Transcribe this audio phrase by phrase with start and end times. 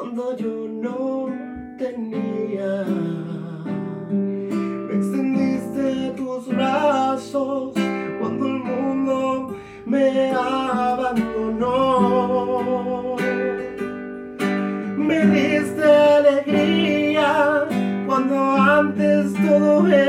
[0.00, 1.26] cuando yo no
[1.76, 2.84] tenía.
[4.08, 7.72] Me extendiste tus brazos
[8.20, 9.56] cuando el mundo
[9.86, 11.56] me abandonó.
[14.96, 17.66] Me diste alegría
[18.06, 20.07] cuando antes todo era.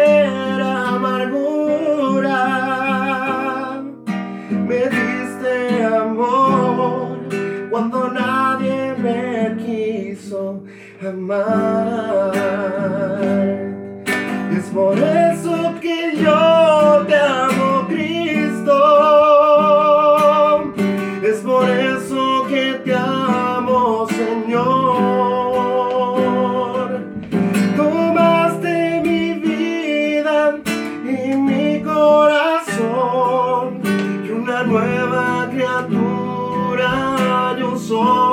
[11.02, 12.32] Amar.
[14.56, 18.74] Es por eso que yo te amo, Cristo.
[21.24, 24.60] Es por eso que te amo, Señor.
[27.76, 30.56] Tomaste mi vida
[31.06, 33.82] y mi corazón
[34.26, 38.29] y una nueva criatura yo soy.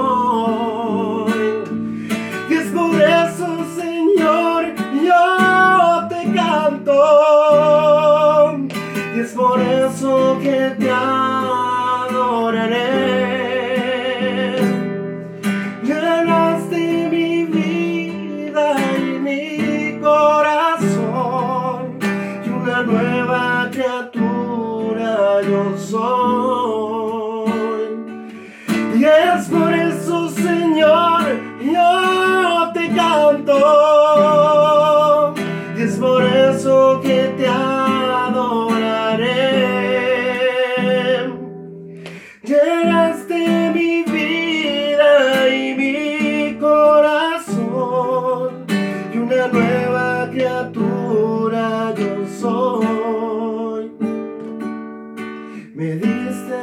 [56.16, 56.56] Me diste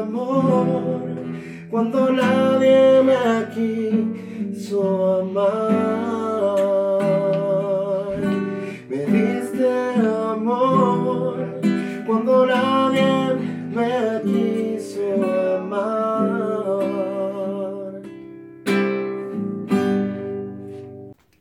[0.00, 1.00] amor
[1.70, 5.78] cuando nadie me quiso amar.
[8.88, 9.68] Me diste
[10.32, 11.60] amor
[12.06, 13.34] cuando nadie
[13.70, 15.14] me quiso
[15.58, 16.08] amar.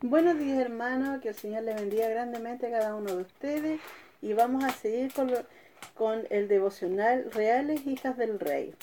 [0.03, 3.79] Buenos días hermanos, que el Señor le bendiga grandemente a cada uno de ustedes
[4.21, 5.43] y vamos a seguir con, lo-
[5.97, 8.73] con el devocional Reales Hijas del Rey.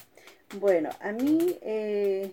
[0.58, 2.32] Bueno, a mí eh,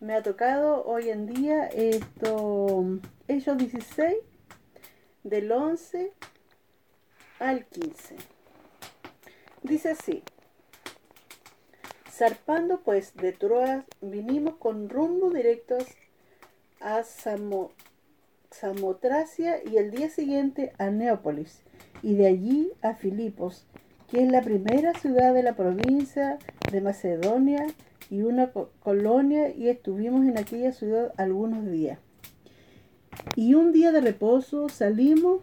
[0.00, 2.84] me ha tocado hoy en día esto,
[3.28, 4.14] Hechos 16,
[5.22, 6.12] del 11
[7.38, 8.16] al 15.
[9.62, 10.22] Dice así.
[12.10, 15.84] Zarpando pues de Troas, vinimos con rumbo directos
[16.80, 17.70] a Samo-
[18.50, 21.62] Samotracia y el día siguiente a Neópolis
[22.02, 23.66] y de allí a Filipos,
[24.10, 26.38] que es la primera ciudad de la provincia
[26.72, 27.66] de Macedonia
[28.10, 31.98] y una co- colonia y estuvimos en aquella ciudad algunos días.
[33.36, 35.42] Y un día de reposo salimos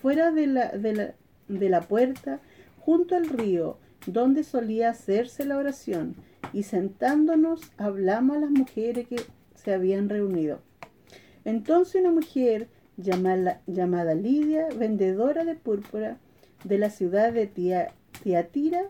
[0.00, 1.14] fuera de la, de la,
[1.48, 2.40] de la puerta
[2.80, 6.14] junto al río donde solía hacerse la oración
[6.52, 9.16] y sentándonos hablamos a las mujeres que
[9.54, 10.60] se habían reunido.
[11.44, 16.18] Entonces una mujer llamada, llamada Lidia, vendedora de púrpura
[16.64, 17.92] de la ciudad de Tia-
[18.24, 18.84] Tiatira,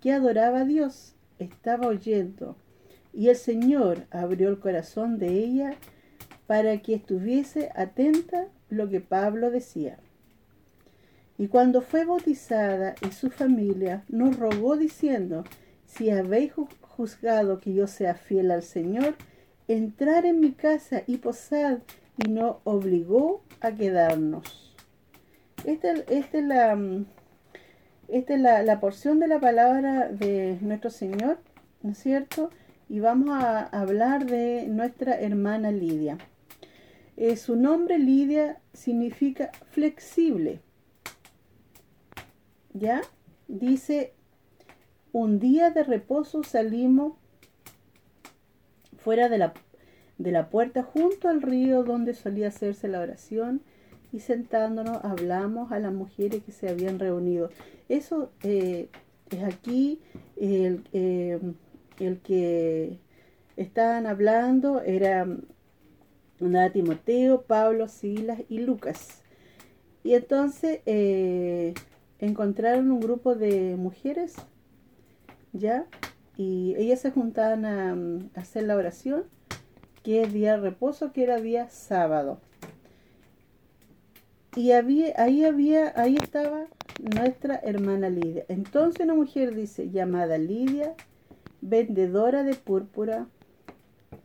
[0.00, 2.56] que adoraba a Dios, estaba oyendo,
[3.12, 5.74] y el Señor abrió el corazón de ella
[6.46, 9.98] para que estuviese atenta lo que Pablo decía.
[11.36, 15.44] Y cuando fue bautizada y su familia nos rogó diciendo,
[15.84, 19.16] si habéis ju- juzgado que yo sea fiel al Señor,
[19.68, 21.80] entrar en mi casa y posad,
[22.16, 24.74] y nos obligó a quedarnos.
[25.64, 27.04] Esta, esta es, la, mm,
[28.08, 31.38] esta es la, la porción de la palabra de nuestro Señor,
[31.82, 32.50] ¿no es cierto?
[32.88, 36.16] Y vamos a hablar de nuestra hermana Lidia.
[37.16, 40.60] Eh, su nombre Lidia significa flexible.
[42.72, 43.02] ¿Ya?
[43.48, 44.14] Dice,
[45.12, 47.14] un día de reposo salimos
[48.96, 49.52] fuera de la,
[50.16, 53.62] de la puerta junto al río donde solía hacerse la oración
[54.12, 57.50] y sentándonos hablamos a las mujeres que se habían reunido.
[57.88, 58.88] Eso eh,
[59.30, 60.00] es aquí
[60.36, 61.38] el, eh,
[61.98, 62.98] el que
[63.56, 65.26] estaban hablando era
[66.40, 69.22] nada, Timoteo, Pablo, Silas y Lucas.
[70.04, 71.74] Y entonces eh,
[72.18, 74.36] encontraron un grupo de mujeres,
[75.52, 75.86] ¿ya?
[76.36, 79.24] Y ellas se juntaban a, mm, a hacer la oración,
[80.02, 82.40] que es día de reposo, que era día sábado.
[84.56, 86.66] Y había, ahí había, ahí estaba
[86.98, 88.44] nuestra hermana Lidia.
[88.48, 90.94] Entonces una mujer dice, llamada Lidia,
[91.60, 93.26] vendedora de púrpura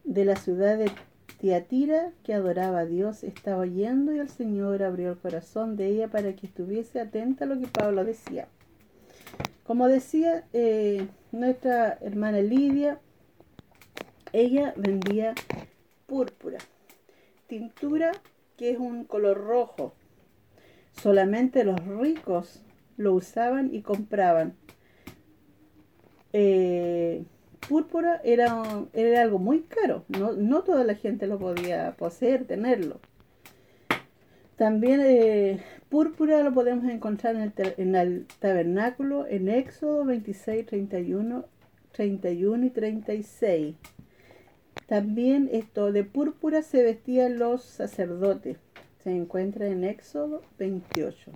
[0.03, 0.91] de la ciudad de
[1.39, 6.07] Tiatira, que adoraba a Dios, estaba oyendo y el Señor abrió el corazón de ella
[6.07, 8.47] para que estuviese atenta a lo que Pablo decía.
[9.65, 12.99] Como decía eh, nuestra hermana Lidia,
[14.31, 15.35] ella vendía
[16.07, 16.59] púrpura,
[17.47, 18.11] tintura
[18.57, 19.93] que es un color rojo.
[21.01, 22.61] Solamente los ricos
[22.97, 24.55] lo usaban y compraban.
[26.31, 27.23] Eh,
[27.67, 28.63] púrpura era,
[28.93, 32.99] era algo muy caro, no, no toda la gente lo podía poseer, tenerlo.
[34.55, 35.59] También eh,
[35.89, 41.45] púrpura lo podemos encontrar en el, en el, tabernáculo en Éxodo 26, 31,
[41.91, 43.75] 31 y 36.
[44.87, 48.57] También esto de púrpura se vestían los sacerdotes.
[49.03, 51.31] Se encuentra en Éxodo 28.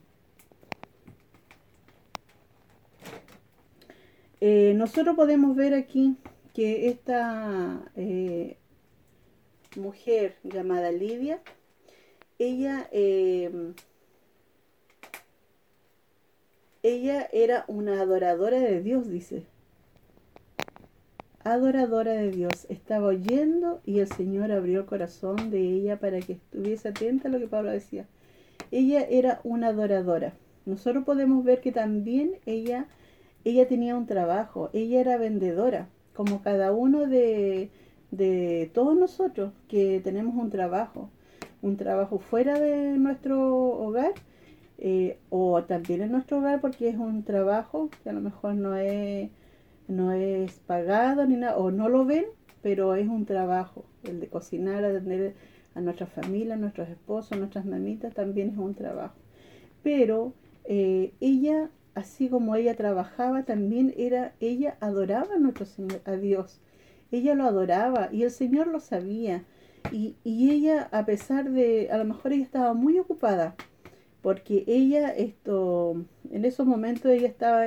[4.40, 6.16] Eh, nosotros podemos ver aquí
[6.54, 8.58] que esta eh,
[9.76, 11.42] mujer llamada Lidia,
[12.40, 13.74] ella, eh,
[16.84, 19.44] ella era una adoradora de Dios, dice.
[21.50, 22.68] Adoradora de Dios.
[22.68, 27.32] Estaba oyendo y el Señor abrió el corazón de ella para que estuviese atenta a
[27.32, 28.06] lo que Pablo decía.
[28.70, 30.34] Ella era una adoradora.
[30.66, 32.88] Nosotros podemos ver que también ella
[33.46, 37.70] ella tenía un trabajo, ella era vendedora, como cada uno de,
[38.12, 41.10] de todos nosotros que tenemos un trabajo,
[41.62, 43.40] un trabajo fuera de nuestro
[43.70, 44.12] hogar
[44.80, 48.76] eh, o también en nuestro hogar porque es un trabajo que a lo mejor no
[48.76, 49.30] es,
[49.88, 52.26] no es pagado ni nada, o no lo ven,
[52.62, 55.36] pero es un trabajo, el de cocinar, atender
[55.76, 59.16] a nuestra familia, a nuestros esposos, a nuestras mamitas, también es un trabajo.
[59.84, 60.34] Pero
[60.66, 66.62] eh, ella así como ella trabajaba, también era, ella adoraba a nuestro Señor, a Dios.
[67.12, 69.46] Ella lo adoraba y el Señor lo sabía.
[69.92, 73.56] Y, ella, a pesar de, a lo mejor ella estaba muy ocupada,
[74.22, 77.66] porque ella, esto, en esos momentos ella estaba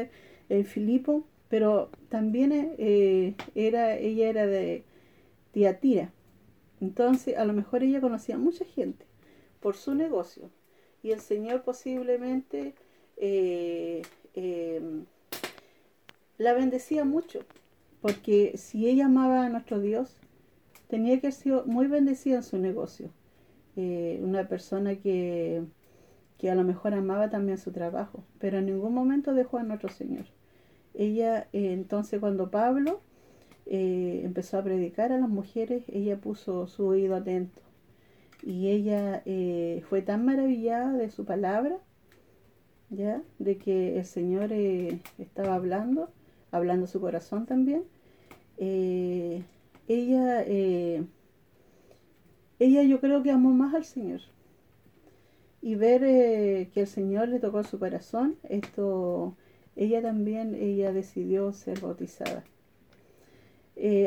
[0.49, 4.85] en Filipo, pero también eh, era, ella era de
[5.53, 6.11] Tiatira.
[6.81, 9.05] Entonces, a lo mejor ella conocía a mucha gente
[9.61, 10.51] por su negocio.
[11.03, 12.75] Y el Señor posiblemente
[13.19, 14.03] eh,
[14.35, 15.07] Em,
[16.39, 17.41] la bendecía mucho,
[18.01, 20.17] porque si ella amaba a nuestro Dios,
[20.89, 23.11] tenía que haber sido muy bendecida en su negocio.
[23.77, 25.65] Eh, una persona que,
[26.39, 29.91] que a lo mejor amaba también su trabajo, pero en ningún momento dejó a nuestro
[29.91, 30.27] Señor.
[30.95, 33.01] Ella, eh, entonces cuando Pablo
[33.67, 37.63] eh, empezó a predicar a las mujeres, ella puso su oído atento.
[38.43, 39.23] Y ella
[39.89, 41.79] fue tan maravillada de su palabra
[42.91, 43.23] ¿ya?
[43.39, 46.11] De que el Señor eh, estaba hablando,
[46.51, 47.85] hablando su corazón también.
[48.59, 49.43] Eh,
[49.89, 51.05] ella, eh,
[52.59, 54.21] ella yo creo que amó más al Señor.
[55.63, 56.01] Y ver
[56.71, 59.37] que el Señor le tocó su corazón, esto,
[59.77, 62.45] ella también, ella decidió ser bautizada.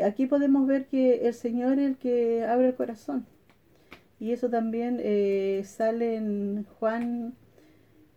[0.04, 3.26] aquí podemos ver que el Señor es el que abre el corazón.
[4.20, 4.98] Y eso también
[5.64, 7.34] sale en Juan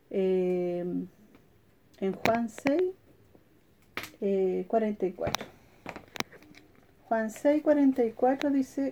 [0.09, 1.07] Em,
[1.99, 2.81] en Juan 6,
[4.67, 5.45] 44.
[5.45, 5.49] Eh,
[7.07, 8.91] Juan 6, 44 dice,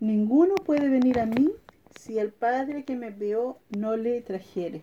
[0.00, 1.50] ninguno puede venir a mí
[1.98, 4.82] si el Padre que me vio no le trajere.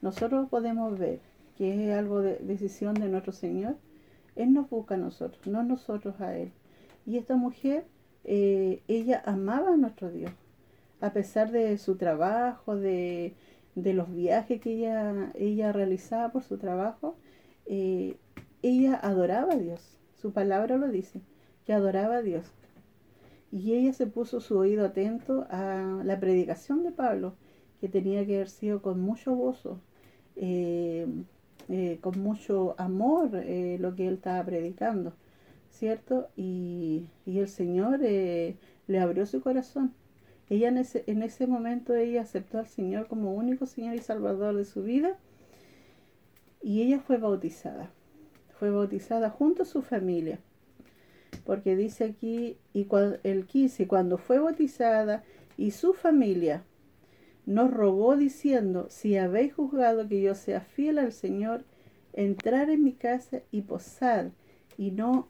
[0.00, 1.20] Nosotros podemos ver
[1.60, 3.76] que es algo de decisión de nuestro Señor.
[4.34, 6.52] Él nos busca a nosotros, no nosotros a Él.
[7.04, 7.84] Y esta mujer,
[8.24, 10.32] eh, ella amaba a nuestro Dios,
[11.02, 13.34] a pesar de su trabajo, de,
[13.74, 17.18] de los viajes que ella, ella realizaba por su trabajo,
[17.66, 18.16] eh,
[18.62, 19.98] ella adoraba a Dios.
[20.14, 21.20] Su palabra lo dice,
[21.66, 22.46] que adoraba a Dios.
[23.52, 27.34] Y ella se puso su oído atento a la predicación de Pablo,
[27.82, 29.78] que tenía que haber sido con mucho gozo,
[30.36, 31.06] eh,
[31.68, 35.12] eh, con mucho amor lo que él estaba predicando,
[35.70, 36.28] ¿cierto?
[36.36, 39.94] Y, y el Señor le abrió su corazón
[40.50, 44.56] ella en ese, en ese momento ella aceptó al Señor como único Señor y Salvador
[44.56, 45.16] de su vida
[46.60, 47.90] y ella fue bautizada.
[48.58, 50.40] Fue bautizada junto a su familia.
[51.46, 55.22] Porque dice aquí, y cuando, el 15, cuando fue bautizada
[55.56, 56.64] y su familia
[57.46, 61.64] nos rogó diciendo, si habéis juzgado que yo sea fiel al Señor,
[62.12, 64.32] entrar en mi casa y posar,
[64.76, 65.28] y no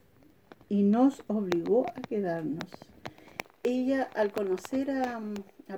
[0.69, 2.65] y nos obligó a quedarnos
[3.63, 5.21] ella al conocer a,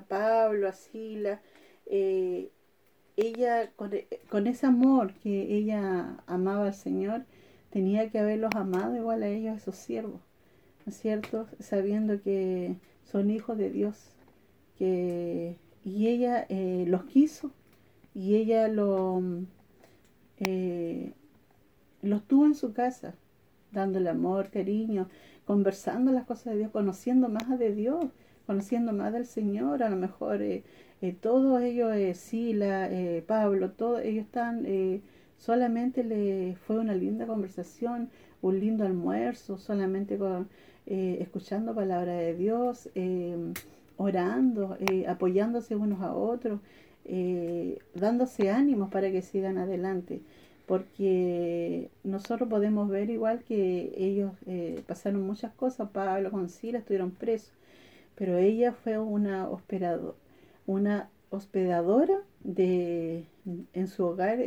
[0.08, 1.40] Pablo, a Sila,
[1.86, 2.50] eh,
[3.16, 7.24] ella con, ese amor que ella amaba al Señor,
[7.70, 10.20] tenía que haberlos amado igual a ellos, a esos siervos,
[10.84, 11.46] ¿no es cierto?
[11.60, 13.96] Sabiendo que son hijos de Dios,
[14.78, 17.52] que, y ella eh, los quiso,
[18.14, 19.22] y ella lo,
[20.38, 21.12] eh,
[22.02, 23.14] los tuvo en su casa,
[23.70, 25.08] dándole amor, cariño,
[25.46, 28.06] conversando las cosas de Dios, conociendo más de Dios,
[28.46, 30.64] conociendo más del Señor, a lo mejor eh,
[31.00, 32.90] eh, todos ellos, Sila,
[33.26, 34.66] Pablo, todos ellos están
[35.36, 38.10] solamente le fue una linda conversación,
[38.40, 40.48] un lindo almuerzo, solamente con,
[40.86, 42.88] escuchando palabra de Dios,
[43.96, 46.60] orando, eh, apoyándose unos a otros,
[47.94, 50.20] dándose ánimos para que sigan adelante.
[50.66, 54.32] Porque nosotros podemos ver igual que ellos
[54.86, 57.52] pasaron muchas cosas, Pablo con Sila estuvieron presos,
[58.14, 59.48] pero ella fue una
[60.66, 63.24] una hospedadora de,
[63.72, 64.38] en su hogar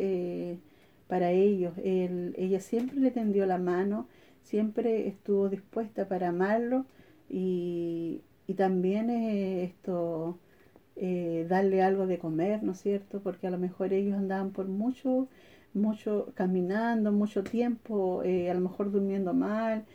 [1.08, 1.74] para ellos.
[1.78, 4.08] ella siempre le tendió la mano,
[4.46, 6.86] siempre estuvo dispuesta para amarlo
[7.30, 7.75] y,
[8.56, 10.40] también eh, esto,
[10.96, 13.22] eh, darle algo de comer, ¿no es cierto?
[13.22, 15.28] Porque a lo mejor ellos andaban por mucho,
[15.74, 19.86] mucho caminando, mucho tiempo, eh, a lo mejor durmiendo mal,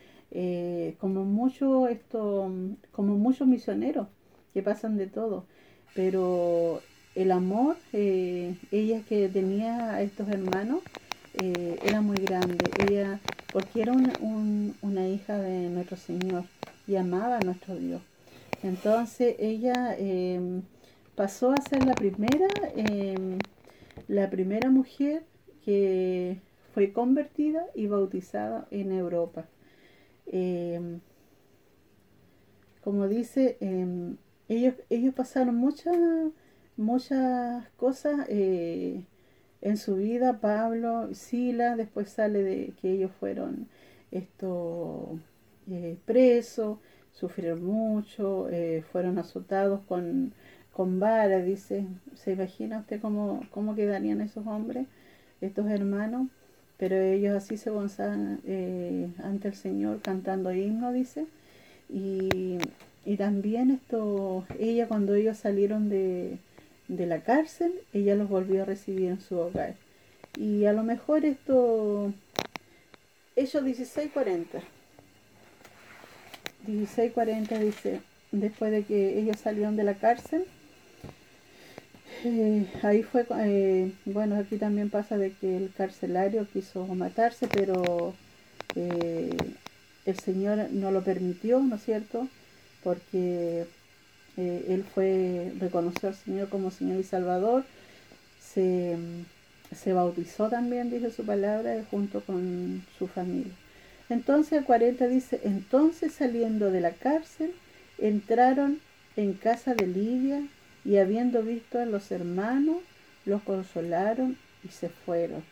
[0.99, 2.53] como mucho esto,
[2.93, 4.09] como muchos misioneros
[4.55, 5.47] que pasan de todo.
[5.95, 10.83] Pero el amor, ella que tenía a estos hermanos,
[11.35, 12.73] eh, era muy grande.
[12.77, 16.45] Ella, porque era una hija de nuestro Señor
[16.87, 18.03] y amaba a nuestro Dios.
[18.63, 20.63] Entonces ella em,
[21.15, 23.39] pasó a ser la primera, em,
[24.09, 25.25] la primera mujer
[25.65, 26.41] que
[26.75, 29.47] fue convertida y bautizada en Europa.
[30.27, 31.01] Em,
[32.83, 33.57] como dice,
[34.49, 35.97] ellos, ellos pasaron muchas,
[36.77, 39.05] muchas cosas eh,
[39.63, 43.69] en su vida Pablo, Sila, después sale de que ellos fueron
[44.11, 45.19] esto,
[45.71, 46.79] eh, presos,
[47.21, 50.33] sufrieron mucho, eh, fueron azotados con,
[50.73, 51.87] con vara, dice,
[52.17, 54.87] ¿se imagina usted cómo, cómo quedarían esos hombres,
[55.41, 56.29] estos hermanos?
[56.79, 61.27] Pero ellos así se gozan eh, ante el Señor cantando himno, dice.
[61.91, 62.59] Y,
[63.05, 66.39] y también esto, ella cuando ellos salieron de,
[66.89, 69.75] de la cárcel, ella los volvió a recibir en su hogar.
[70.39, 72.13] Y a lo mejor esto,
[73.37, 74.47] ellos 16.40,
[76.73, 78.01] 16.40 dice,
[78.33, 80.45] después de que ellos salieron de la cárcel,
[82.25, 88.15] eh, ahí fue, eh, bueno, aquí también pasa de que el carcelario quiso matarse, pero
[88.75, 89.37] eh,
[90.07, 92.29] el Señor no lo permitió, ¿no es cierto?
[92.83, 93.67] Porque
[94.37, 97.65] eh, él fue, reconoció al Señor como Señor y Salvador,
[98.41, 98.97] se,
[99.93, 103.53] bautizó también, dice su palabra, junto con su familia.
[104.11, 107.53] Entonces el 40 dice, entonces saliendo de la cárcel,
[107.99, 108.81] entraron
[109.17, 110.43] en casa de Lidia
[110.85, 112.79] y habiendo visto a los hermanos,
[113.25, 115.45] los consolaron y se fueron.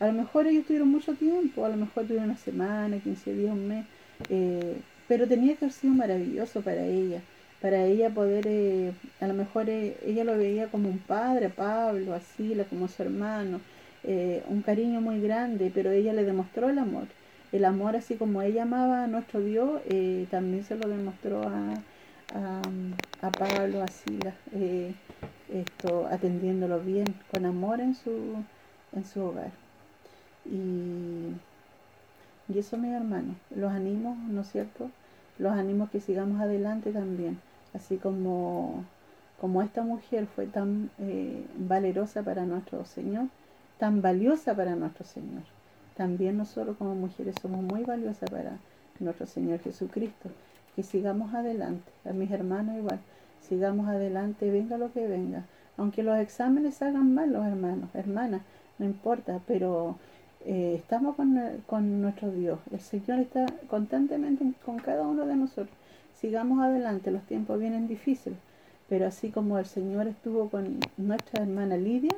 [0.00, 3.52] A lo mejor ellos tuvieron mucho tiempo, a lo mejor tuvieron una semana, 15 días,
[3.52, 3.86] un mes,
[4.28, 4.76] eh,
[5.06, 7.20] pero tenía que haber sido maravilloso para ella
[7.60, 12.12] para ella poder, eh, a lo mejor eh, ella lo veía como un padre, Pablo,
[12.12, 13.60] así, como su hermano,
[14.48, 17.06] un cariño muy grande, pero ella le demostró el amor.
[17.52, 19.82] El amor, así como ella amaba a nuestro Dios,
[20.30, 21.74] también se lo demostró a,
[23.20, 24.18] a, Pablo, así,
[25.52, 28.10] esto, atendiéndolo bien, con amor en su,
[28.96, 29.50] en su hogar.
[30.46, 31.34] Y,
[32.52, 34.88] y eso, mi hermano, los animo, ¿no es cierto?
[35.38, 37.38] Los animo que sigamos adelante también
[37.74, 38.84] así como,
[39.40, 43.26] como esta mujer fue tan eh, valerosa para nuestro Señor,
[43.78, 45.42] tan valiosa para nuestro Señor.
[45.96, 48.58] También nosotros como mujeres somos muy valiosas para
[49.00, 50.30] nuestro Señor Jesucristo.
[50.74, 52.98] Que sigamos adelante, a mis hermanos igual,
[53.46, 55.44] sigamos adelante, venga lo que venga.
[55.76, 58.40] Aunque los exámenes hagan mal los hermanos, hermanas,
[58.78, 59.96] no importa, pero
[60.46, 62.58] eh, estamos con, con nuestro Dios.
[62.70, 65.76] El Señor está constantemente con cada uno de nosotros
[66.22, 68.38] sigamos adelante, los tiempos vienen difíciles,
[68.88, 72.14] pero así como el Señor estuvo con nuestra hermana Lidia,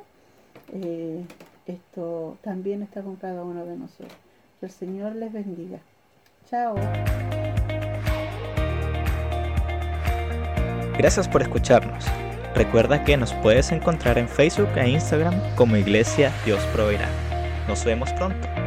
[0.71, 1.25] eh,
[1.67, 4.13] esto también está con cada uno de nosotros.
[4.59, 5.79] Que el Señor les bendiga.
[6.49, 6.75] Chao.
[10.97, 12.05] Gracias por escucharnos.
[12.55, 17.09] Recuerda que nos puedes encontrar en Facebook e Instagram como Iglesia Dios Proveerá.
[17.67, 18.64] Nos vemos pronto.